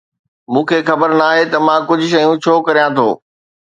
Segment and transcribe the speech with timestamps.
[0.51, 3.07] مون کي خبر ناهي ته مان ڪجهه شيون ڇو ڪريان ٿو